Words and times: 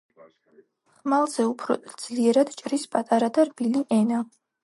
ხმალზე 0.93 1.45
უფრო 1.49 1.75
ძლიერად 2.05 2.51
ჭრის 2.61 2.87
პატარა 2.97 3.31
და 3.39 3.47
რბილი 3.51 3.87
ენა 4.01 4.27